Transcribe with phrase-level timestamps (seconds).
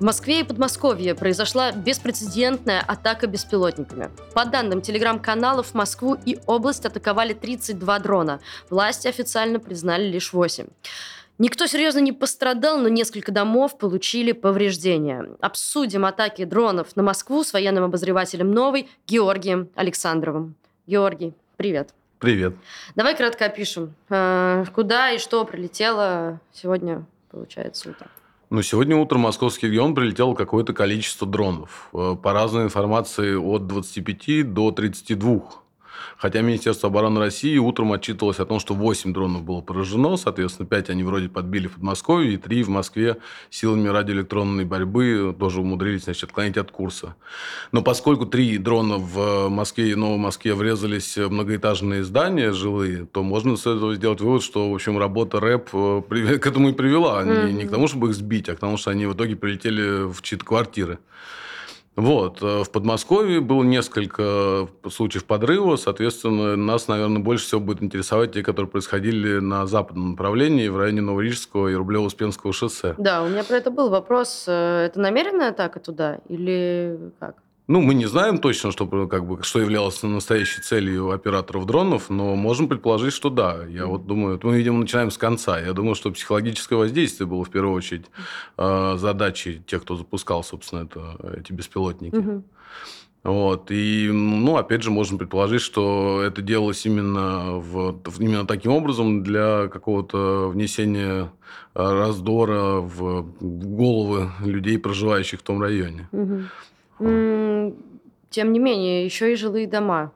[0.00, 4.08] В Москве и Подмосковье произошла беспрецедентная атака беспилотниками.
[4.32, 8.40] По данным телеграм-каналов, Москву и область атаковали 32 дрона.
[8.70, 10.68] Власти официально признали лишь 8.
[11.36, 15.26] Никто серьезно не пострадал, но несколько домов получили повреждения.
[15.38, 20.54] Обсудим атаки дронов на Москву с военным обозревателем «Новой» Георгием Александровым.
[20.86, 21.90] Георгий, привет.
[22.20, 22.54] Привет.
[22.94, 28.08] Давай кратко опишем, э, куда и что прилетело сегодня, получается, утром.
[28.52, 31.88] Ну, сегодня утром в московский регион прилетело какое-то количество дронов.
[31.92, 35.59] Э, по разной информации от 25 до 32
[36.16, 40.90] Хотя Министерство обороны России утром отчитывалось о том, что 8 дронов было поражено, соответственно, 5
[40.90, 43.18] они вроде подбили в Подмосковье, и 3 в Москве
[43.50, 47.14] силами радиоэлектронной борьбы тоже умудрились значит, отклонить от курса.
[47.72, 53.22] Но поскольку 3 дрона в Москве и Новой Москве врезались в многоэтажные здания жилые, то
[53.22, 57.22] можно с этого сделать вывод, что, в общем, работа рэп э, к этому и привела.
[57.22, 57.46] Mm-hmm.
[57.46, 60.10] Не, не к тому, чтобы их сбить, а к тому, что они в итоге прилетели
[60.10, 60.98] в чьи-то квартиры.
[62.00, 62.42] Вот.
[62.42, 65.76] Э, в Подмосковье было несколько случаев подрыва.
[65.76, 71.02] Соответственно, нас, наверное, больше всего будет интересовать те, которые происходили на западном направлении, в районе
[71.02, 72.94] Новорижского и Рублево-Успенского шоссе.
[72.98, 74.44] Да, у меня про это был вопрос.
[74.48, 77.36] Э, это намеренная атака туда или как?
[77.70, 82.34] Ну, мы не знаем точно, что, как бы, что являлось настоящей целью операторов дронов, но
[82.34, 83.64] можем предположить, что да.
[83.68, 85.60] Я вот думаю, мы, видимо, начинаем с конца.
[85.60, 88.06] Я думаю, что психологическое воздействие было в первую очередь
[88.58, 92.16] э, задачей тех, кто запускал, собственно, это, эти беспилотники.
[92.16, 92.42] Угу.
[93.22, 93.70] Вот.
[93.70, 99.68] И, ну, опять же, можем предположить, что это делалось именно, в, именно таким образом для
[99.68, 101.30] какого-то внесения
[101.74, 106.08] раздора в головы людей, проживающих в том районе.
[106.10, 106.42] Угу.
[107.00, 110.12] Тем не менее, еще и жилые дома.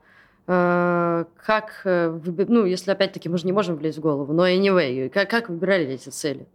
[0.47, 5.09] Э, как, э, ну, если опять-таки мы же не можем влезть в голову, но anyway,
[5.09, 6.45] как, как выбирали эти цели?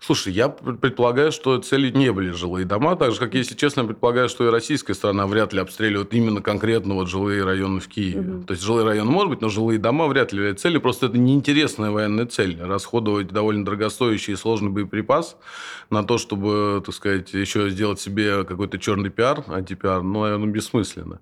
[0.00, 3.86] Слушай, я предполагаю, что цели не были жилые дома, так же, как, если честно, я
[3.86, 8.20] предполагаю, что и российская страна вряд ли обстреливает именно конкретно вот жилые районы в Киеве.
[8.20, 8.44] Угу.
[8.44, 11.18] То есть, жилые районы может быть, но жилые дома вряд ли являются целью, просто это
[11.18, 12.58] неинтересная военная цель.
[12.62, 15.36] Расходовать довольно дорогостоящий и сложный боеприпас
[15.90, 21.20] на то, чтобы, так сказать, еще сделать себе какой-то черный пиар, антипиар, ну, наверное, бессмысленно.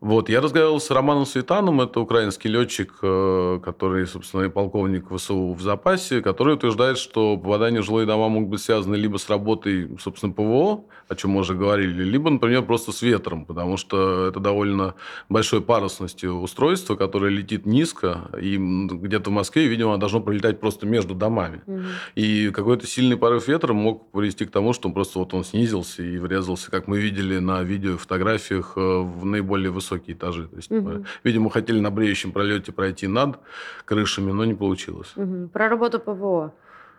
[0.00, 5.54] Вот, я разговаривал с Романом Светаном, это украинский летчик, э, который, собственно, и полковник ВСУ
[5.54, 9.88] в запасе, который утверждает, что попадания в жилые дома могут быть связаны либо с работой,
[9.98, 14.38] собственно, ПВО, о чем мы уже говорили, либо, например, просто с ветром, потому что это
[14.38, 14.96] довольно
[15.30, 21.14] большой парусностью устройство, которое летит низко, и где-то в Москве, видимо, должно пролетать просто между
[21.14, 21.62] домами.
[21.66, 21.82] Угу.
[22.16, 26.18] И какой-то сильный порыв ветра мог привести к тому, что просто вот он снизился и
[26.18, 30.48] врезался, как мы видели на видео и фотографиях, э, в наиболее высокие высокие этажи.
[30.48, 31.04] То есть, угу.
[31.24, 33.38] Видимо, хотели на бреющем пролете пройти над
[33.84, 35.12] крышами, но не получилось.
[35.16, 35.48] Угу.
[35.52, 36.52] Про работу ПВО.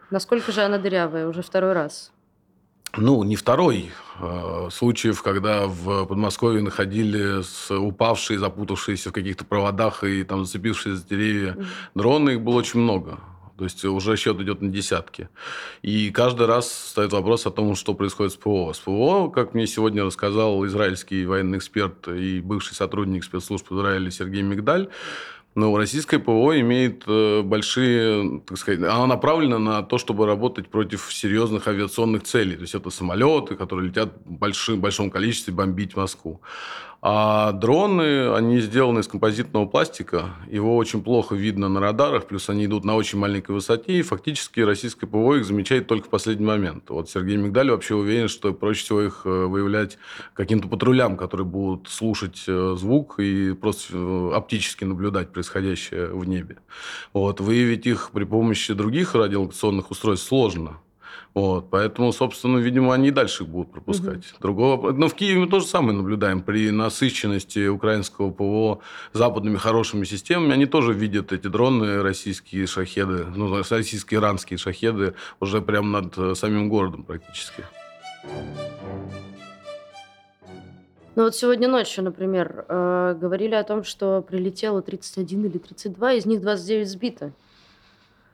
[0.09, 2.11] Насколько же она дырявая уже второй раз?
[2.95, 3.91] Ну, не второй.
[4.21, 11.05] Э, случаев, когда в Подмосковье находили упавшие, запутавшиеся в каких-то проводах и там зацепившие за
[11.05, 11.65] деревья mm
[11.95, 13.19] дроны, их было очень много.
[13.57, 15.29] То есть уже счет идет на десятки.
[15.81, 18.73] И каждый раз стоит вопрос о том, что происходит с ПВО.
[18.73, 24.43] С ПВО, как мне сегодня рассказал израильский военный эксперт и бывший сотрудник спецслужб Израиля Сергей
[24.43, 24.89] Мигдаль,
[25.57, 31.11] но российское ПВО имеет э, большие, так сказать, она направлена на то, чтобы работать против
[31.11, 32.55] серьезных авиационных целей.
[32.57, 36.41] То есть это самолеты, которые летят в большом, большом количестве бомбить Москву.
[37.09, 40.31] А дроны, они сделаны из композитного пластика.
[40.51, 44.59] Его очень плохо видно на радарах, плюс они идут на очень маленькой высоте, и фактически
[44.59, 46.89] российское ПВО их замечает только в последний момент.
[46.89, 49.97] Вот Сергей Мигдаль вообще уверен, что проще всего их э, выявлять
[50.33, 56.57] каким-то патрулям, которые будут слушать э, звук и просто э, оптически наблюдать происходящее в небе.
[57.13, 57.39] Вот.
[57.39, 60.81] Выявить их при помощи других радиолокационных устройств сложно.
[61.37, 64.31] Вот, поэтому, собственно, видимо, они и дальше их будут пропускать.
[64.31, 64.41] Угу.
[64.41, 64.91] Другого...
[64.91, 66.41] Но в Киеве мы то же самое наблюдаем.
[66.41, 68.79] При насыщенности украинского ПВО
[69.13, 75.61] западными хорошими системами, они тоже видят эти дроны, российские шахеды, ну, российские иранские шахеды уже
[75.61, 77.63] прямо над э, самим городом практически.
[81.13, 86.25] Ну вот сегодня ночью, например, э, говорили о том, что прилетело 31 или 32, из
[86.25, 87.31] них 29 сбито.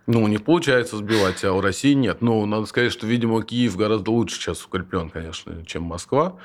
[0.05, 2.17] Ну, них получается сбивать, а у России нет.
[2.19, 6.35] Ну, надо сказать, что, видимо, Киев гораздо лучше сейчас укреплен, конечно, чем Москва.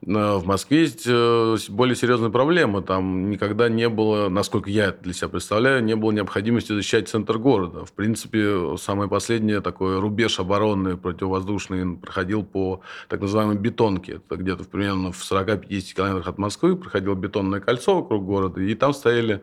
[0.00, 2.82] В Москве есть э, более серьезная проблема.
[2.82, 7.84] Там никогда не было, насколько я для себя представляю, не было необходимости защищать центр города.
[7.84, 14.20] В принципе, самое последнее такой рубеж обороны противовоздушный проходил по так называемой бетонке.
[14.24, 18.94] Это где-то примерно в 40-50 километрах от Москвы проходило бетонное кольцо вокруг города, и там
[18.94, 19.42] стояли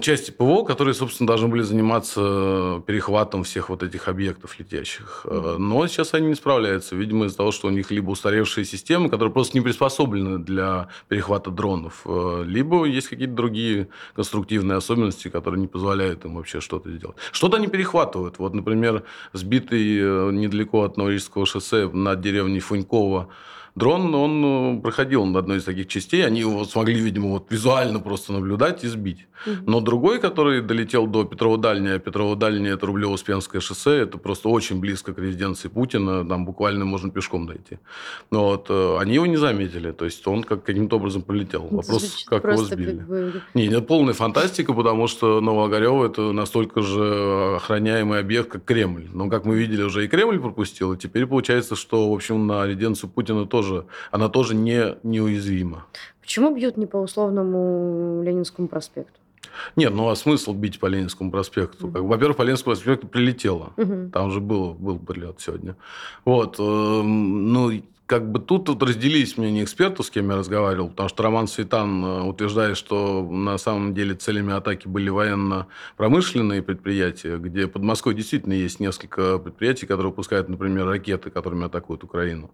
[0.00, 5.22] части ПВО, которые, собственно, должны были заниматься перехватом всех вот этих объектов летящих.
[5.24, 5.58] Mm-hmm.
[5.58, 6.96] Но сейчас они не справляются.
[6.96, 11.50] Видимо, из-за того, что у них либо устаревшие системы, которые просто не приспособлены для перехвата
[11.50, 17.16] дронов, э, либо есть какие-то другие конструктивные особенности, которые не позволяют им вообще что-то сделать.
[17.32, 18.38] Что-то они перехватывают.
[18.38, 20.00] Вот, например, сбитый
[20.32, 23.28] недалеко от Новорижского шоссе над деревней Фунькова
[23.74, 28.00] дрон, он э, проходил над одной из таких частей, они его смогли, видимо, вот визуально
[28.00, 29.26] просто наблюдать и сбить.
[29.66, 35.14] Но другой, который долетел до Петрова-Дальней, а Петрова-Дальняя– это Рублево-Успенское шоссе, это просто очень близко
[35.14, 37.78] к резиденции Путина, там буквально можно пешком дойти.
[38.30, 41.66] Но вот э, они его не заметили, то есть он как каким-то образом полетел.
[41.66, 42.98] Это Вопрос, как его сбили.
[42.98, 43.42] Как бы...
[43.54, 49.08] Не, это полная фантастика, потому что Новоогарево– это настолько же охраняемый объект, как Кремль.
[49.12, 52.66] Но, как мы видели, уже и Кремль пропустил, и теперь получается, что, в общем, на
[52.66, 55.84] резиденцию Путина тоже тоже, она тоже не неуязвима.
[56.22, 59.20] Почему бьют не по условному Ленинскому проспекту?
[59.76, 61.88] Нет, ну а смысл бить по Ленинскому проспекту?
[61.88, 62.02] Mm-hmm.
[62.02, 63.72] Во-первых, по Ленинскому проспекту прилетело.
[63.76, 64.10] Mm-hmm.
[64.10, 65.76] Там же был, был прилет сегодня.
[66.24, 66.56] Вот.
[66.58, 67.70] Э, ну,
[68.10, 72.04] как бы тут, тут разделились мнения экспертов, с кем я разговаривал, потому что Роман Светан
[72.04, 78.54] э, утверждает, что на самом деле целями атаки были военно-промышленные предприятия, где под Москвой действительно
[78.54, 82.50] есть несколько предприятий, которые выпускают, например, ракеты, которыми атакуют Украину.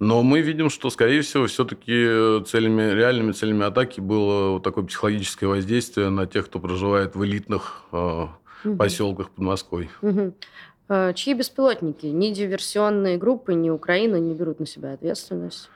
[0.00, 5.46] Но мы видим, что, скорее всего, все-таки целями, реальными целями атаки было вот такое психологическое
[5.46, 8.26] воздействие на тех, кто проживает в элитных э,
[8.76, 9.88] поселках под Москвой.
[10.02, 10.34] Угу.
[10.88, 12.06] Э, чьи беспилотники?
[12.06, 15.68] Ни диверсионные группы, ни Украина не берут на себя ответственность.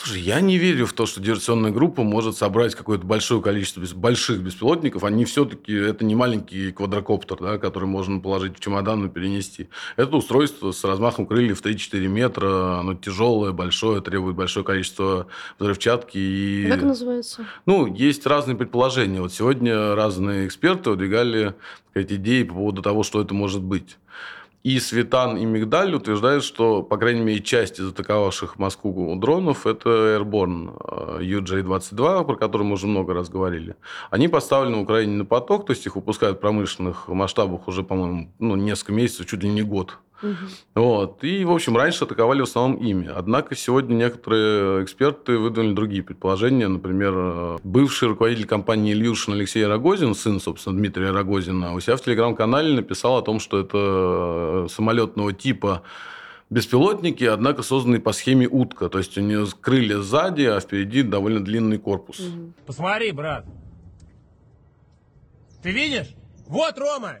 [0.00, 4.40] Слушай, я не верю в то, что диверсионная группа может собрать какое-то большое количество больших
[4.42, 5.02] беспилотников.
[5.02, 9.68] Они все-таки, это не маленький квадрокоптер, да, который можно положить в чемодан и перенести.
[9.96, 15.26] Это устройство с размахом крыльев 3-4 метра, оно тяжелое, большое, требует большое количество
[15.58, 16.16] взрывчатки.
[16.16, 16.68] И...
[16.70, 17.44] Как называется?
[17.66, 19.20] Ну, есть разные предположения.
[19.20, 21.54] Вот сегодня разные эксперты выдвигали
[21.94, 23.96] эти идеи по поводу того, что это может быть.
[24.64, 30.18] И Светан, и Мигдаль утверждают, что, по крайней мере, часть из атаковавших Москву дронов– это
[30.18, 30.76] Airborne
[31.20, 33.76] UJ-22, про который мы уже много раз говорили.
[34.10, 38.32] Они поставлены в Украине на поток, то есть их выпускают в промышленных масштабах уже, по-моему,
[38.40, 39.98] ну, несколько месяцев, чуть ли не год.
[40.22, 40.34] Угу.
[40.74, 41.24] Вот.
[41.24, 43.10] И, в общем, раньше атаковали в основном ими.
[43.14, 46.68] Однако сегодня некоторые эксперты выдвинули другие предположения.
[46.68, 52.74] Например, бывший руководитель компании «Ильюшин» Алексей Рогозин, сын, собственно, Дмитрия Рогозина, у себя в телеграм-канале
[52.74, 55.82] написал о том, что это самолетного типа
[56.50, 58.88] беспилотники, однако созданные по схеме утка.
[58.88, 62.20] То есть у нее крылья сзади, а впереди довольно длинный корпус.
[62.20, 62.52] Угу.
[62.66, 63.44] Посмотри, брат.
[65.62, 66.14] Ты видишь?
[66.46, 67.18] Вот Рома!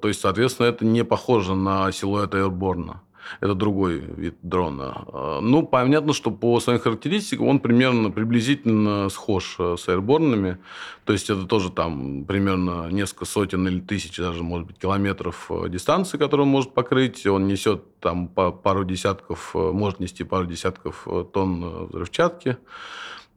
[0.00, 2.96] То есть, соответственно, это не похоже на силуэт Airborne.
[3.40, 5.04] Это другой вид дрона.
[5.12, 10.58] А, ну, понятно, что по своим характеристикам он примерно приблизительно схож э, с аэрборнами.
[11.04, 15.68] То есть это тоже там примерно несколько сотен или тысяч, даже, может быть, километров э,
[15.68, 17.26] дистанции, которую он может покрыть.
[17.26, 22.56] Он несет там пару десятков, э, может нести пару десятков тонн взрывчатки.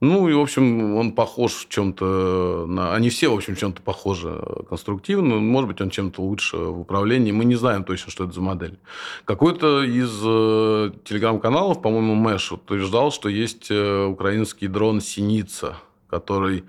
[0.02, 2.92] Ну, и, в общем, он похож в чем-то на...
[2.92, 4.36] Они все, в общем, чем-то похожи
[4.68, 5.36] конструктивно.
[5.36, 7.30] Может быть, он чем-то лучше в управлении.
[7.30, 8.80] Мы не знаем точно, что это за модель.
[9.24, 15.76] Какой-то из э, телеграм-каналов, по-моему, Мэш утверждал, что есть э, украинский дрон «Синица»,
[16.10, 16.62] который э,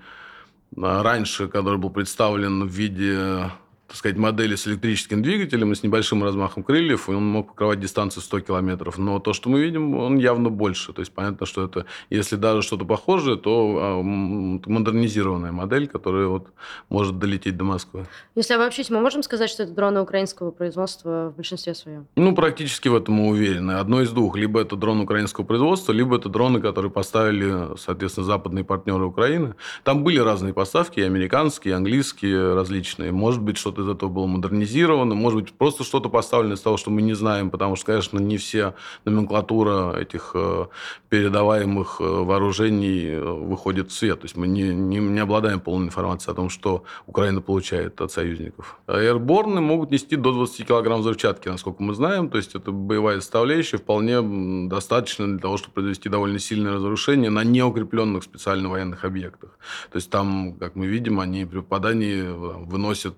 [0.76, 3.50] раньше, который был представлен в виде
[3.86, 7.80] так сказать, модели с электрическим двигателем и с небольшим размахом крыльев, и он мог покрывать
[7.80, 8.98] дистанцию 100 километров.
[8.98, 10.92] Но то, что мы видим, он явно больше.
[10.92, 16.48] То есть понятно, что это, если даже что-то похожее, то а, модернизированная модель, которая вот
[16.88, 18.06] может долететь до Москвы.
[18.34, 22.06] Если обобщить, мы можем сказать, что это дроны украинского производства в большинстве своем?
[22.16, 23.72] Ну, практически в этом мы уверены.
[23.72, 24.36] Одно из двух.
[24.36, 29.54] Либо это дрон украинского производства, либо это дроны, которые поставили, соответственно, западные партнеры Украины.
[29.82, 33.12] Там были разные поставки, и американские, и английские, различные.
[33.12, 36.90] Может быть, что-то из этого было модернизировано, может быть, просто что-то поставлено из того, что
[36.90, 40.66] мы не знаем, потому что, конечно, не все номенклатура этих э,
[41.08, 44.20] передаваемых э, вооружений э, выходит в свет.
[44.20, 48.12] То есть мы не, не, не обладаем полной информацией о том, что Украина получает от
[48.12, 48.78] союзников.
[48.86, 52.28] Аэрборны могут нести до 20 килограмм взрывчатки, насколько мы знаем.
[52.28, 57.44] То есть это боевая составляющая вполне достаточно для того, чтобы произвести довольно сильное разрушение на
[57.44, 59.58] неукрепленных специально военных объектах.
[59.90, 63.16] То есть там, как мы видим, они при попадании выносят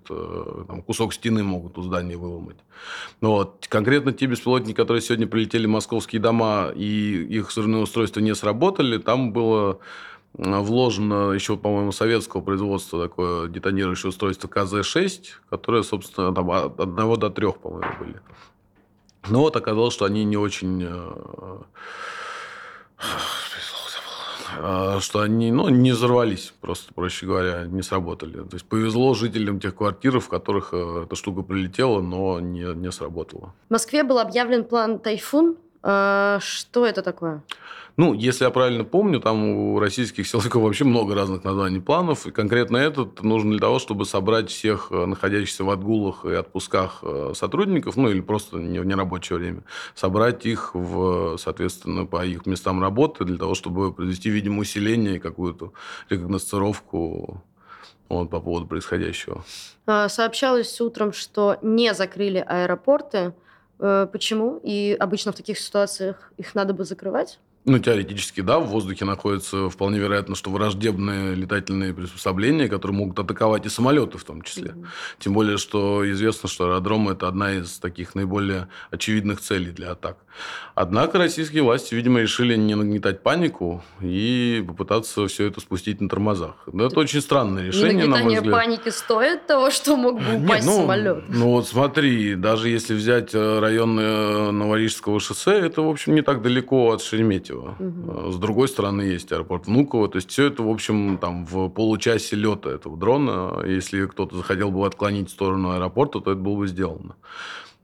[0.66, 2.56] там, кусок стены могут у здания выломать.
[3.20, 8.20] Но вот, конкретно те беспилотники, которые сегодня прилетели в московские дома, и их взрывные устройства
[8.20, 9.78] не сработали, там было
[10.34, 17.30] вложено еще, по-моему, советского производства такое детонирующее устройство КЗ-6, которое, собственно, там от одного до
[17.30, 18.20] трех, по-моему, были.
[19.28, 20.86] Но вот оказалось, что они не очень...
[24.58, 28.42] А, что они ну, не взорвались, просто, проще говоря, не сработали.
[28.44, 32.90] То есть повезло жителям тех квартир, в которых э, эта штука прилетела, но не, не
[32.92, 33.54] сработала.
[33.68, 35.56] В Москве был объявлен план «Тайфун».
[35.83, 37.42] А, Что это такое?
[37.97, 42.26] Ну, если я правильно помню, там у российских силовиков вообще много разных названий планов.
[42.26, 46.99] И конкретно этот нужен для того, чтобы собрать всех э, находящихся в отгулах и отпусках
[47.02, 49.62] э, сотрудников, ну или просто не в нерабочее время,
[49.95, 55.18] собрать их, в, соответственно, по их местам работы для того, чтобы произвести, видимо, усиление и
[55.18, 55.73] какую-то
[56.11, 57.42] рекогносцировку
[58.11, 59.42] вот, по поводу происходящего.
[59.87, 63.33] Сообщалось утром, что не закрыли аэропорты.
[63.78, 64.61] Э, Почему?
[64.62, 67.38] И обычно в таких ситуациях их надо бы закрывать?
[67.68, 73.66] Ну, теоретически, да, в воздухе находятся вполне вероятно, что враждебные летательные приспособления, которые могут атаковать
[73.66, 74.70] и самолеты в том числе.
[74.70, 74.87] Мгм.
[75.18, 80.18] Тем более, что известно, что аэродром– это одна из таких наиболее очевидных целей для атак.
[80.76, 86.54] Однако российские власти, видимо, решили не нагнетать панику и попытаться все это спустить на тормозах.
[86.73, 88.54] Но это очень странное решение, на мой взгляд.
[88.54, 91.25] паники стоит того, что мог бы Нет, упасть ну, самолет.
[91.28, 96.23] Ну вот смотри, даже если взять э, район э, Новорижского шоссе, это, в общем, не
[96.23, 97.55] так далеко от Шереметьево.
[97.78, 98.28] Мгм.
[98.28, 100.08] Э, С другой стороны есть аэропорт Внуково.
[100.08, 103.62] То есть все это, в общем, там в получасе лета этого дрона.
[103.66, 107.16] Если кто-то захотел бы отклонить в сторону аэропорта, то это было бы сделано.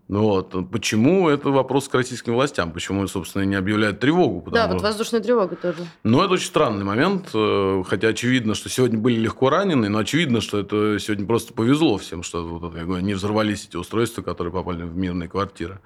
[0.08, 0.54] Ну вот.
[0.70, 1.28] Почему?
[1.30, 2.72] Это вопрос к российским властям.
[2.72, 4.50] Почему, собственно, не объявляют тревогу?
[4.50, 5.86] Да, вот воздушная тревога тоже.
[6.04, 10.42] ну, это очень странный момент, э, хотя очевидно, что сегодня были легко ранены, но очевидно,
[10.42, 14.82] что это сегодня просто повезло всем, что вот говорю, не взорвались эти устройства, которые попали
[14.82, 15.78] в мирные квартиры.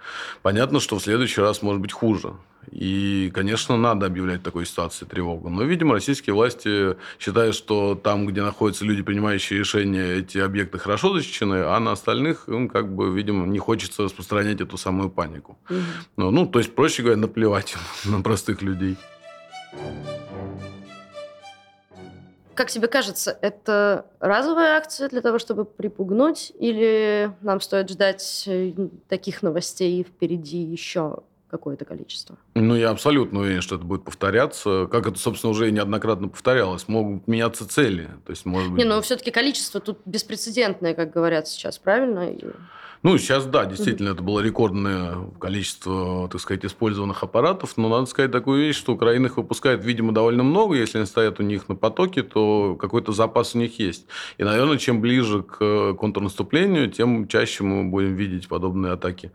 [0.42, 2.32] Понятно, что в следующий раз может быть хуже.
[2.70, 5.48] И, конечно, надо объявлять в такой ситуации тревогу.
[5.48, 11.14] Но, видимо, российские власти считают, что там, где находятся люди, принимающие решения, эти объекты хорошо
[11.14, 15.58] защищены, а на остальных им, как бы, видимо, не хочется распространять эту самую панику.
[15.68, 15.82] Мгм.
[16.16, 18.96] Ну, ну, то есть, проще говоря, наплевать на простых людей.
[22.56, 28.72] Как тебе кажется, это разовая акция для того, чтобы припугнуть, или нам стоит ждать э,
[29.08, 31.18] таких новостей впереди еще
[31.50, 32.36] какое-то количество?
[32.54, 34.88] Ну, я абсолютно уверен, что это будет повторяться.
[34.90, 36.88] Как это, собственно, уже и неоднократно повторялось.
[36.88, 38.10] Могут меняться цели.
[38.24, 38.78] То есть, может быть...
[38.78, 42.32] Не, ну все-таки количество тут беспрецедентное, как говорят сейчас, правильно?
[43.02, 47.76] Ну, сейчас, да, действительно, это было рекордное количество, так сказать, использованных аппаратов.
[47.76, 50.74] Но надо сказать такую вещь, что Украина их выпускает, видимо, довольно много.
[50.74, 54.06] Если они стоят у них на потоке, то какой-то запас у них есть.
[54.38, 59.30] И, наверное, чем ближе к контрнаступлению, тем чаще мы будем видеть подобные атаки.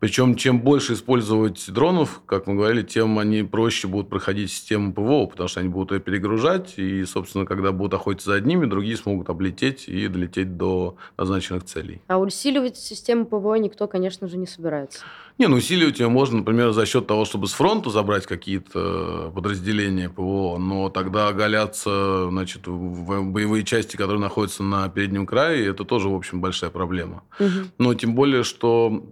[0.00, 1.37] Причем, чем больше использовать
[1.68, 5.92] дронов, как мы говорили, тем они проще будут проходить систему ПВО, потому что они будут
[5.92, 10.96] ее перегружать, и, собственно, когда будут охотиться за одними, другие смогут облететь и долететь до
[11.16, 12.02] назначенных целей.
[12.08, 15.00] А усиливать систему ПВО никто, конечно же, не собирается.
[15.38, 20.10] Не, ну усиливать ее можно, например, за счет того, чтобы с фронта забрать какие-то подразделения
[20.10, 26.14] ПВО, но тогда оголятся, значит, боевые части, которые находятся на переднем крае, это тоже, в
[26.14, 27.22] общем, большая проблема.
[27.38, 27.70] Мгм.
[27.78, 29.04] Но тем более, что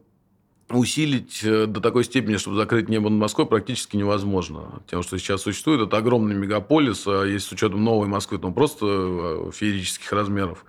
[0.69, 4.83] усилить э, до такой степени, чтобы закрыть небо над Москвой, практически невозможно.
[4.91, 8.55] Тем, что сейчас существует, это огромный мегаполис, а если с учетом новой Москвы, то он
[8.55, 10.65] просто э, феерических размеров.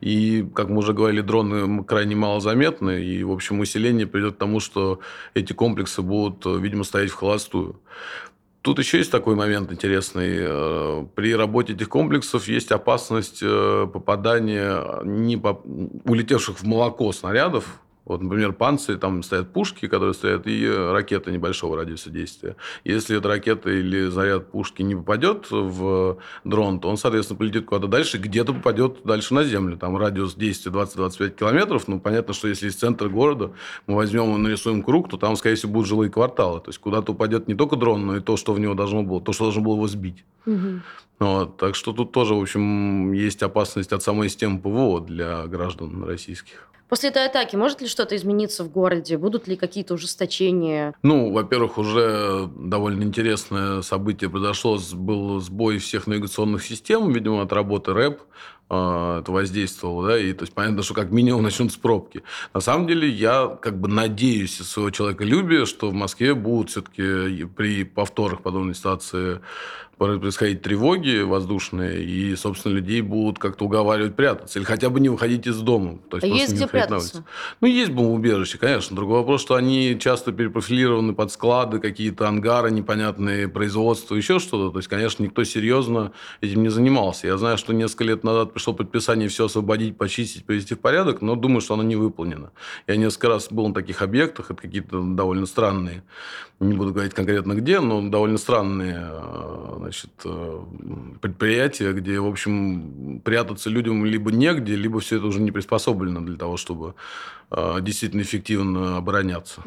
[0.00, 4.58] И, как мы уже говорили, дроны крайне малозаметны, и, в общем, усиление придет к тому,
[4.58, 5.00] что
[5.34, 7.78] эти комплексы будут, э, видимо, стоять в холостую.
[8.62, 11.06] Тут еще есть такой момент интересный.
[11.16, 15.60] При работе этих комплексов есть опасность попадания не по-
[16.04, 17.80] улетевших в молоко снарядов.
[18.04, 22.56] Вот, например, панцири, там стоят пушки, которые стоят, и ракеты небольшого радиуса действия.
[22.84, 27.86] Если эта ракета или заряд пушки не попадет в дрон, то он, соответственно, полетит куда-то
[27.86, 29.76] дальше, где-то попадет дальше на землю.
[29.76, 31.86] Там радиус действия 20-25 километров.
[31.86, 33.52] Ну, понятно, что если из центра города
[33.86, 36.60] мы возьмем и нарисуем круг, то там, скорее всего, будут жилые кварталы.
[36.60, 39.20] То есть куда-то упадет не только дрон, но и то, что в него должно было,
[39.20, 40.24] то, что должно было его сбить.
[40.44, 40.82] Мгм.
[41.20, 46.02] Вот, так что тут тоже, в общем, есть опасность от самой системы ПВО для граждан
[46.02, 46.68] российских.
[46.92, 49.16] После этой атаки может ли что-то измениться в городе?
[49.16, 50.92] Будут ли какие-то ужесточения?
[51.02, 54.78] Ну, во-первых, уже довольно интересное событие произошло.
[54.92, 58.20] Был сбой всех навигационных систем, видимо, от работы РЭП.
[58.68, 62.24] э, Это воздействовало, да, и то есть понятно, что как минимум начнутся пробки.
[62.52, 67.44] На самом деле, я как бы надеюсь из своего человеколюбия, что в Москве будут все-таки
[67.56, 69.40] при повторах подобной ситуации
[70.20, 74.58] происходить тревоги воздушные, и, собственно, людей будут как-то уговаривать прятаться.
[74.58, 75.98] Или хотя бы не выходить из дома.
[76.10, 77.24] То А просто есть где прятаться?
[77.60, 78.96] Ну, есть бомбоубежища, конечно.
[78.96, 84.70] Другой вопрос, что они часто перепрофилированы под склады, какие-то ангары, непонятные производства, еще что-то.
[84.70, 87.26] То есть, конечно, никто серьезно этим не занимался.
[87.26, 91.36] Я знаю, что несколько лет назад пришло подписание все освободить, почистить, привести в порядок, но
[91.36, 92.50] думаю, что оно не выполнено.
[92.86, 96.02] Я несколько раз был на таких объектах, это какие-то довольно странные,
[96.62, 100.64] не буду говорить конкретно где, но довольно странные э, значит, э,
[101.20, 106.36] предприятия, где, в общем, прятаться людям либо негде, либо все это уже не приспособлено для
[106.36, 106.94] того, чтобы
[107.50, 109.60] э, действительно эффективно обороняться.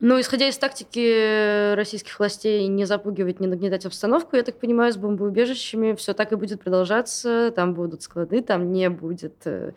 [0.00, 4.96] Ну, исходя из тактики российских властей не запугивать, не нагнетать обстановку, я так понимаю, с
[4.96, 7.52] бомбоубежищами все так и будет продолжаться.
[7.56, 9.72] Там будут склады, там не будет э,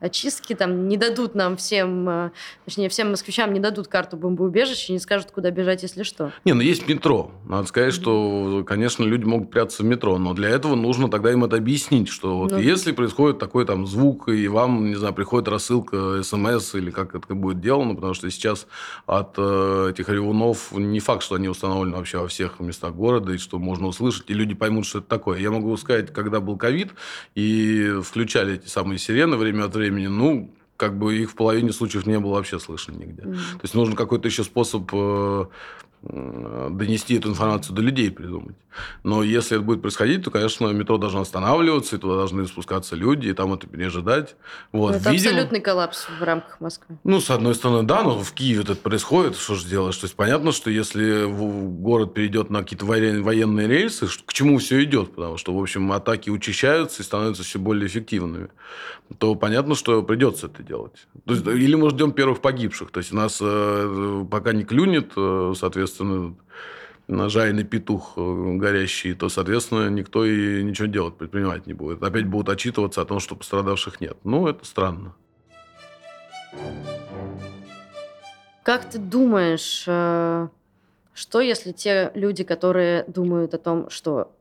[0.00, 2.30] очистки, там не дадут нам всем, э,
[2.64, 6.32] точнее, всем москвичам не дадут карту бомбоубежища, не скажут, куда бежать, если что.
[6.44, 7.30] Не, ну есть метро.
[7.46, 11.44] Надо сказать, что, конечно, люди могут прятаться в метро, но для этого нужно тогда им
[11.44, 15.48] это объяснить, что вот ну, если происходит такой там звук, и вам, не знаю, приходит
[15.48, 18.66] рассылка смс или как это будет делано, потому что сейчас
[19.06, 23.38] от э, этих ревунов не факт, что они установлены вообще во всех местах города, и
[23.38, 25.38] что можно услышать, и люди поймут, что это такое.
[25.38, 26.92] Я могу сказать, когда был ковид,
[27.34, 31.72] и включали эти самые сирены время от времени, времени, ну, как бы их в половине
[31.72, 33.22] случаев не было вообще слышно нигде.
[33.22, 33.34] Mm.
[33.34, 35.46] То есть нужен какой-то еще способ Э,
[36.08, 38.56] донести эту информацию до людей придумать.
[39.02, 43.28] Но если это будет происходить, то, конечно, метро должно останавливаться, и туда должны спускаться люди,
[43.28, 44.36] и там это пережидать.
[44.72, 44.96] Вот.
[44.96, 46.98] Это Видимо, абсолютный коллапс в рамках Москвы.
[47.04, 49.96] Ну, с одной стороны, да, но в Киеве это происходит, что же делаешь?
[49.96, 55.14] То есть понятно, что если город перейдет на какие-то военные рельсы, к чему все идет,
[55.14, 58.48] потому что, в общем, атаки учащаются и становятся все более эффективными,
[59.18, 61.06] то понятно, что придется это делать.
[61.24, 62.90] То есть, или мы ждем первых погибших.
[62.90, 65.52] То есть у нас э, пока не клюнет, э,
[65.96, 66.36] соответственно, соответственно,
[67.08, 72.02] нажайный петух э, горящий, то, соответственно, никто и ничего делать, предпринимать не будет.
[72.02, 74.16] Опять будут отчитываться о том, что пострадавших нет.
[74.24, 75.14] Ну, это странно.
[78.62, 80.48] Как ты думаешь, э,
[81.14, 84.32] что если те люди, которые думают о том, что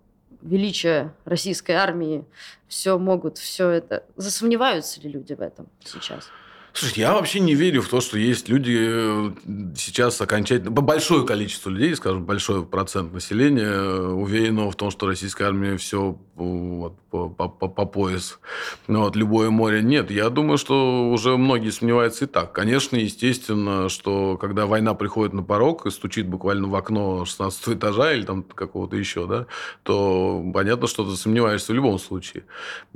[0.42, 2.26] величие российской армии
[2.68, 6.30] все могут, все это, засомневаются ли люди в этом сейчас?
[6.76, 9.32] Слушай, я вообще не верю в то, что есть люди э,
[9.78, 10.72] сейчас окончательно...
[10.72, 16.18] Большое количество людей, скажем, большой процент населения э, уверено в том, что российская армия все
[16.36, 16.98] вот,
[17.38, 18.40] по, по, по пояс.
[18.88, 20.12] Ну, вот, любое море нет.
[20.12, 22.52] Я думаю, что уже многие сомневаются и так.
[22.54, 28.14] Конечно, естественно, что когда война приходит на порог и стучит буквально в окно 16 этажа
[28.14, 29.48] или там какого-то еще, да,
[29.84, 32.44] то понятно, что ты сомневаешься в любом случае.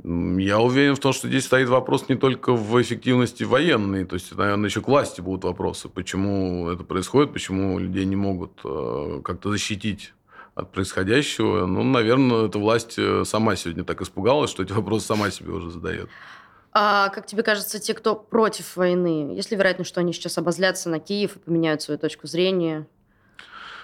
[0.04, 4.04] Я уверен в том, что здесь стоит вопрос не только в эффективности военные.
[4.04, 8.52] То есть, наверное, еще к власти будут вопросы, почему это происходит, почему людей не могут
[8.64, 10.12] э, как-то защитить
[10.54, 11.66] от происходящего.
[11.66, 15.70] Ну, наверное, эта власть э, сама сегодня так испугалась, что эти вопросы сама себе уже
[15.70, 16.08] задает.
[16.72, 20.88] А как тебе кажется, те, кто против войны, есть ли вероятность, что они сейчас обозлятся
[20.88, 22.86] на Киев и поменяют свою точку зрения?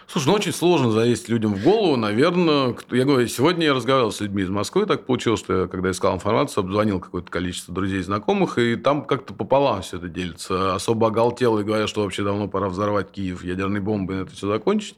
[0.08, 1.96] Слушай, ну очень сложно залезть людям в голову.
[1.96, 5.90] Наверное, я говорю, сегодня я разговаривал с людьми из Москвы, так получилось, что я, когда
[5.90, 10.76] искал информацию, обзвонил какое-то количество друзей и знакомых, и там как-то пополам все это делится.
[10.76, 14.46] Особо оголтело и говорят, что вообще давно пора взорвать Киев ядерной бомбой, и это все
[14.46, 14.96] закончить.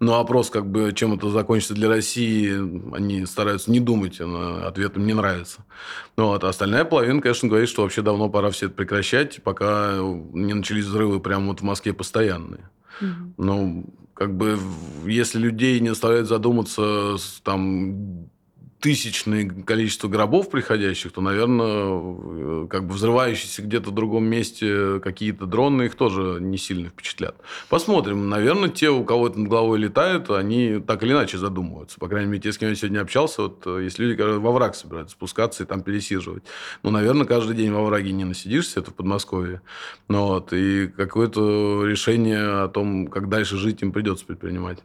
[0.00, 2.52] Но вопрос, как бы, чем это закончится для России,
[2.94, 5.64] они стараются не думать, ответ им не нравится.
[6.18, 6.44] Ну, вот.
[6.44, 10.84] А остальная половина, конечно, говорит, что вообще давно пора все это прекращать, пока не начались
[10.84, 12.68] взрывы прямо вот в Москве постоянные.
[13.00, 13.08] Угу.
[13.38, 14.58] Ну, как бы,
[15.06, 18.30] если людей не заставляют задуматься, там,
[18.82, 25.46] тысячное количество гробов приходящих, то, наверное, э, как бы взрывающиеся где-то в другом месте какие-то
[25.46, 27.36] дроны их тоже не сильно впечатлят.
[27.68, 28.28] Посмотрим.
[28.28, 32.00] Наверное, те, у кого это над головой летает, они так или иначе задумываются.
[32.00, 34.50] По крайней мере, те, с кем я сегодня общался, вот э, есть люди, которые во
[34.50, 36.42] враг собираются спускаться и там пересиживать.
[36.82, 39.62] Ну, наверное, каждый день во враге не насидишься, это в Подмосковье.
[40.08, 44.78] Ну, вот, и какое-то решение о том, как дальше жить, им придется предпринимать.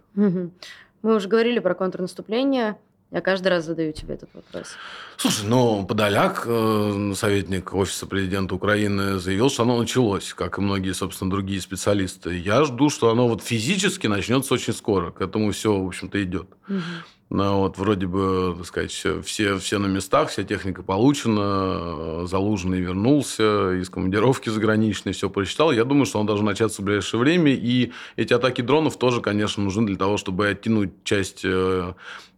[1.01, 2.77] Мы уже говорили про контрнаступление.
[3.09, 4.75] Я каждый раз задаю тебе этот вопрос.
[5.15, 10.93] Слушай, ну, Подоляк, э, советник Офиса президента Украины, заявил, что оно началось, как и многие,
[10.93, 12.37] собственно, другие специалисты.
[12.37, 15.11] Я жду, что оно вот физически начнется очень скоро.
[15.11, 16.49] К этому все, в общем-то, идет.
[16.67, 16.81] Угу.
[17.29, 23.73] Ну, вот вроде бы, так сказать, все, все на местах, вся техника получена, Залужный вернулся
[23.73, 25.73] из командировки заграничной, все прочитал.
[25.73, 27.51] Я думаю, что он должен начаться в ближайшее время.
[27.51, 31.93] И эти атаки дронов тоже, конечно, нужны для того, чтобы оттянуть часть э,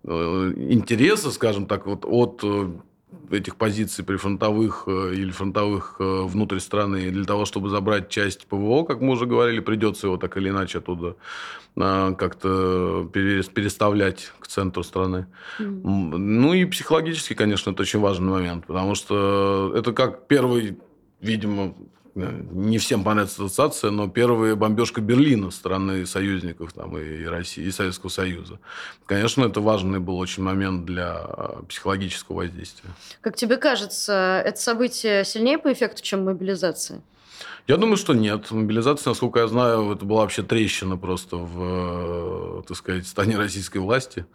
[0.06, 2.70] э, интереса, скажем так, вот от э,
[3.32, 8.84] этих позиций прифронтовых э, или фронтовых э, внутрь страны для того, чтобы забрать часть ПВО,
[8.84, 11.16] как мы уже говорили, придется его так или иначе оттуда
[11.76, 15.28] а, как-то переставлять к центру страны.
[15.60, 16.18] Mm.
[16.18, 20.78] Ну и психологически, конечно, это очень важный момент, потому что это как первый,
[21.22, 21.76] видимо,
[22.52, 28.10] не всем понравится ассоциация, но первая бомбежка Берлина страны союзников там, и России, и Советского
[28.10, 28.60] Союза.
[29.06, 31.14] Конечно, это важный был очень момент для
[31.68, 32.90] психологического воздействия.
[33.22, 37.02] Как тебе кажется, это событие сильнее по эффекту, чем мобилизация?
[37.68, 38.50] Я думаю, что нет.
[38.52, 43.78] Мобилизация, насколько я знаю, это была вообще трещина просто в, э, так сказать, стане российской
[43.78, 44.26] власти.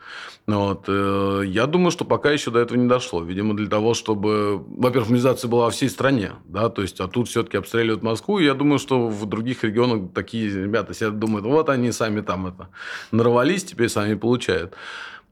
[0.47, 0.85] Вот.
[0.89, 3.23] Э, я думаю, что пока еще до этого не дошло.
[3.23, 4.65] Видимо, для того, чтобы...
[4.69, 8.39] Во-первых, мобилизация была во всей стране, да, то есть, а тут все-таки обстреливают Москву.
[8.39, 12.47] И я думаю, что в других регионах такие ребята себя думают, вот они сами там
[12.47, 12.69] это
[13.11, 14.75] нарвались, теперь сами получают.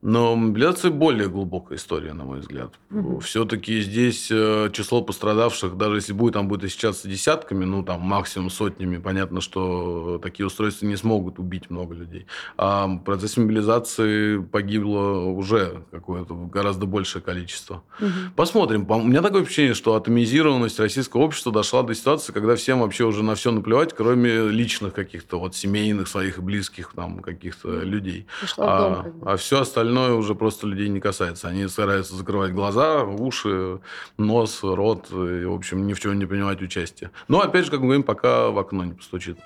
[0.02, 2.74] Но мобилизация более глубокая история, на мой взгляд.
[2.90, 3.20] Угу.
[3.20, 8.50] Все-таки здесь э, число пострадавших, даже если будет, там будет исчисляться десятками, ну, там, максимум
[8.50, 12.26] сотнями, понятно, что такие устройства не смогут убить много людей.
[12.56, 17.84] А в процессе мобилизации погибло уже какое-то гораздо большее количество.
[18.00, 18.10] Угу.
[18.34, 18.90] Посмотрим.
[18.90, 23.22] У меня такое впечатление, что атомизированность российского общества дошла до ситуации, когда всем вообще уже
[23.22, 28.26] на все наплевать, кроме личных каких-то вот семейных своих и близких там каких-то людей.
[28.58, 31.48] А, а все остальное остальное уже просто людей не касается.
[31.48, 33.80] Они стараются закрывать глаза, уши,
[34.16, 37.10] нос, рот, и, в общем, ни в чем не принимать участие.
[37.28, 39.38] Но, опять же, как мы говорим, пока в окно не постучит.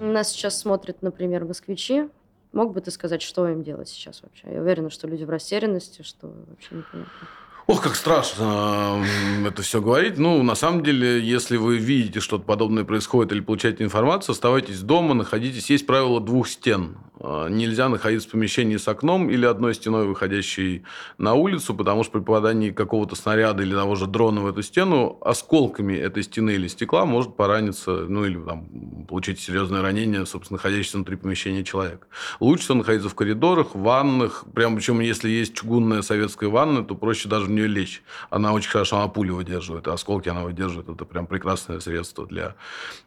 [0.00, 2.08] Нас сейчас смотрят, например, москвичи.
[2.52, 4.52] Мог бы ты сказать, что им делать сейчас вообще?
[4.52, 7.28] Я уверена, что люди в растерянности, что вообще непонятно.
[7.66, 9.02] Ох, как страшно
[9.46, 10.18] это все говорить.
[10.18, 15.14] Ну, на самом деле, если вы видите, что-то подобное происходит или получаете информацию, оставайтесь дома,
[15.14, 15.70] находитесь.
[15.70, 16.98] Есть правило двух стен.
[17.20, 20.82] А, нельзя находиться в помещении с окном или одной стеной, выходящей
[21.16, 25.16] на улицу, потому что при попадании какого-то снаряда или того же дрона в эту стену
[25.22, 30.98] осколками этой стены или стекла может пораниться, ну, или там, получить серьезное ранение, собственно, находящийся
[30.98, 32.08] внутри помещения человек.
[32.40, 34.44] Лучше находиться в коридорах, в ваннах.
[34.54, 38.02] Прям, причем, если есть чугунная советская ванна, то проще даже нее лечь.
[38.30, 40.88] Она очень хорошо, она пули выдерживает, осколки она выдерживает.
[40.88, 42.54] Это прям прекрасное средство для,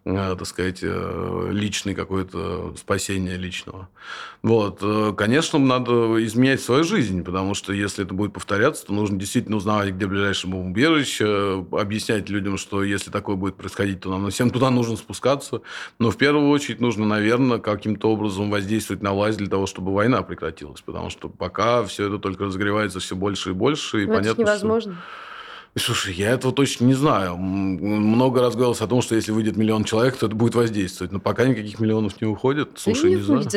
[0.06, 3.90] э, так сказать, э, личной какое-то спасения личного.
[4.44, 4.80] Вот.
[4.82, 9.58] Э, конечно, надо изменять свою жизнь, потому что если это будет повторяться, то нужно действительно
[9.58, 14.70] узнавать, где ближайшее убежище, объяснять людям, что если такое будет происходить, то нам всем туда
[14.70, 15.62] нужно спускаться.
[16.00, 20.22] Но в первую очередь нужно, наверное, каким-то образом воздействовать на власть для того, чтобы война
[20.22, 20.82] прекратилась.
[20.82, 24.04] Потому что пока все это только разогревается все больше и больше.
[24.04, 24.96] И Но понятно, невозможно.
[25.78, 27.38] Слушай, я этого точно не знаю.
[27.38, 31.12] Много раз говорилось о том, что если выйдет миллион человек, то это будет воздействовать.
[31.12, 32.72] Но пока никаких миллионов не уходит.
[32.76, 33.48] Слушай, не, не знаю.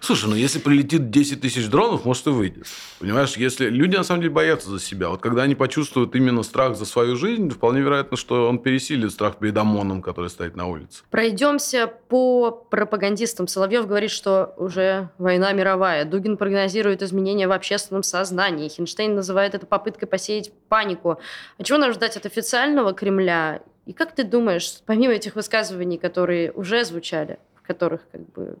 [0.00, 2.66] Слушай, ну если прилетит 10 тысяч дронов, может и выйдет.
[2.98, 5.08] Понимаешь, если люди на самом деле боятся за себя.
[5.08, 9.36] Вот когда они почувствуют именно страх за свою жизнь, вполне вероятно, что он пересилит страх
[9.36, 11.02] перед ОМОНом, который стоит на улице.
[11.10, 13.48] Пройдемся по пропагандистам.
[13.48, 16.04] Соловьев говорит, что уже война мировая.
[16.04, 18.68] Дугин прогнозирует изменения в общественном сознании.
[18.68, 21.18] Хинштейн называет это попыткой посеять панику.
[21.62, 23.62] А чего нам ждать от официального Кремля?
[23.86, 28.58] И как ты думаешь, помимо этих высказываний, которые уже звучали, в которых как бы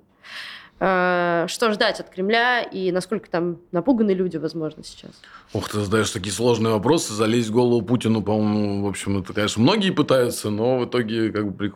[0.78, 5.12] что ждать от Кремля и насколько там напуганы люди, возможно, сейчас?
[5.52, 9.62] Ух, ты задаешь такие сложные вопросы, залезть в голову Путину, по-моему, в общем, это, конечно,
[9.62, 11.72] многие пытаются, но в итоге как бы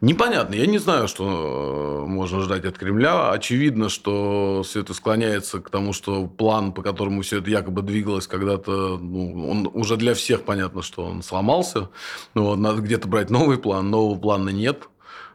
[0.00, 0.54] непонятно.
[0.54, 3.30] Я не знаю, что э, можно ждать от Кремля.
[3.30, 8.26] Очевидно, что все это склоняется к тому, что план, по которому все это якобы двигалось
[8.26, 11.90] когда-то, ну, он уже для всех понятно, что он сломался.
[12.34, 14.88] Ну, вот, надо где-то брать новый план, нового плана нет.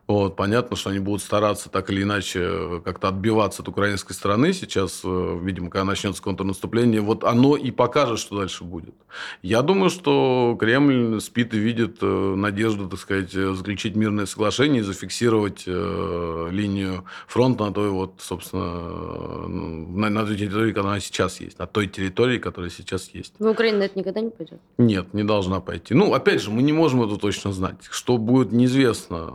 [0.06, 4.52] Вот, понятно, что они будут стараться так или иначе э, как-то отбиваться от украинской стороны
[4.52, 8.96] сейчас, э, видимо, когда начнется контрнаступление, вот оно и покажет, что дальше будет.
[9.42, 14.84] Я думаю, что Кремль спит и видит э, надежду, так сказать, заключить мирное соглашение и
[14.84, 21.66] зафиксировать линию фронта на той вот, собственно, на, на той территории, которая сейчас есть, на
[21.66, 23.36] той территории, которая сейчас есть.
[23.40, 24.60] Но Украина на это никогда не пойдет?
[24.78, 25.94] Нет, не должна пойти.
[25.94, 27.78] Ну, опять же, мы не можем это точно знать.
[27.90, 29.32] Что будет, неизвестно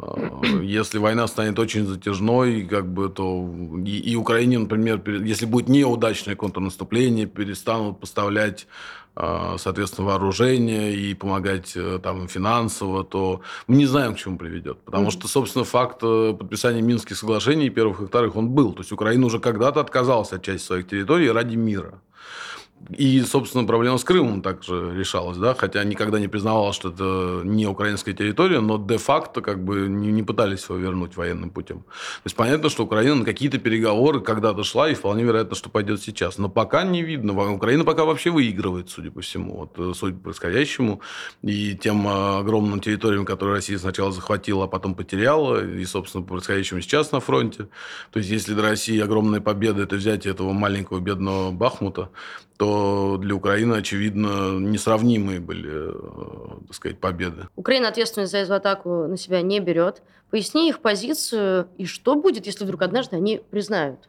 [0.62, 3.52] если война станет очень затяжной, как бы, то
[3.84, 8.66] и, и Украине, например, если будет неудачное контрнаступление, перестанут поставлять
[9.20, 14.78] а, соответственно, вооружение и помогать э, там финансово, то мы не знаем, к чему приведет.
[14.84, 15.10] Потому mm-hmm.
[15.10, 18.72] что, собственно, факт э, подписания Минских соглашений, первых и вторых, он был.
[18.72, 22.00] То есть Украина уже когда-то отказалась от части своих территорий ради мира.
[22.90, 27.66] И, собственно, проблема с Крымом также решалась, да, хотя никогда не признавалось, что это не
[27.66, 31.80] украинская территория, но де-факто как бы не, не пытались его вернуть военным путем.
[31.80, 36.00] То есть понятно, что Украина на какие-то переговоры когда-то шла, и вполне вероятно, что пойдет
[36.00, 36.38] сейчас.
[36.38, 37.52] Но пока не видно.
[37.52, 41.02] Украина пока вообще выигрывает, судя по всему, вот, э, судя по происходящему,
[41.42, 46.34] и тем э, огромным территориям, которые Россия сначала захватила, а потом потеряла, и, собственно, по
[46.34, 47.68] происходящему сейчас на фронте.
[48.12, 52.10] То есть, если для России огромная победа– это взятие этого маленького бедного Бахмута,
[52.58, 57.46] то для Украины, очевидно, несравнимые были, э, так сказать, победы.
[57.54, 60.02] Украина ответственность за эту атаку на себя не берет.
[60.30, 64.08] Поясни их позицию и что будет, если вдруг однажды они признают?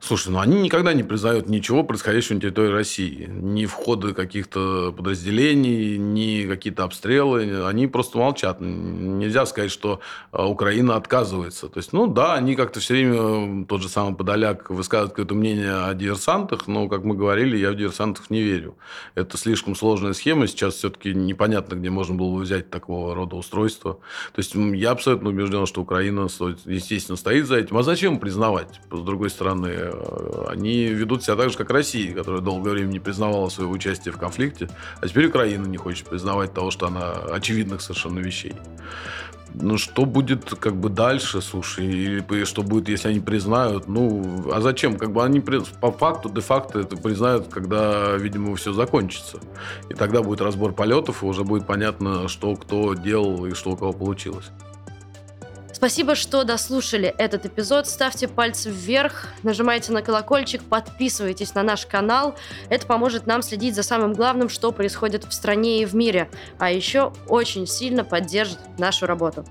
[0.00, 3.28] Слушай, ну они никогда не признают ничего происходящего на территории России.
[3.28, 7.66] Ни входа каких-то подразделений, ни какие-то обстрелы.
[7.66, 8.58] Они просто молчат.
[8.60, 11.68] Нельзя сказать, что а, Украина отказывается.
[11.68, 15.72] То есть, ну да, они как-то все время, тот же самый Подоляк, высказывают какое-то мнение
[15.72, 18.76] о диверсантах, но, как мы говорили, я в диверсантов не верю.
[19.16, 20.46] Это слишком сложная схема.
[20.46, 23.94] Сейчас все-таки непонятно, где можно было бы взять такого рода устройство.
[24.32, 26.28] То есть, я абсолютно убежден, что Украина,
[26.66, 27.76] естественно, стоит за этим.
[27.76, 28.80] А зачем признавать?
[28.92, 29.87] С другой стороны,
[30.48, 34.18] они ведут себя так же, как Россия, которая долгое время не признавала своего участия в
[34.18, 34.68] конфликте,
[35.00, 38.54] а теперь Украина не хочет признавать того, что она очевидных совершенно вещей.
[39.54, 43.88] Ну, что будет как бы дальше, слушай, или что будет, если они признают?
[43.88, 44.98] Ну, а зачем?
[44.98, 49.38] Как бы они по факту, де-факто это признают, когда, видимо, все закончится.
[49.88, 53.76] И тогда будет разбор полетов, и уже будет понятно, что кто делал и что у
[53.76, 54.50] кого получилось.
[55.78, 57.86] Спасибо, что дослушали этот эпизод.
[57.86, 62.34] Ставьте пальцы вверх, нажимайте на колокольчик, подписывайтесь на наш канал.
[62.68, 66.28] Это поможет нам следить за самым главным, что происходит в стране и в мире.
[66.58, 69.44] А еще очень сильно поддержит нашу работу.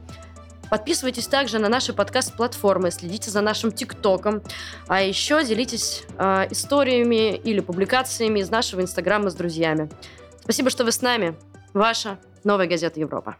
[0.69, 4.43] Подписывайтесь также на наши подкаст-платформы, следите за нашим ТикТоком,
[4.89, 9.89] а еще делитесь э, историями или публикациями из нашего Инстаграма с друзьями.
[10.41, 11.37] Спасибо, что вы с нами.
[11.73, 13.37] Ваша новая газета Европа.